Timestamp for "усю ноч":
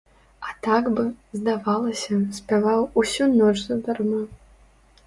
3.03-3.55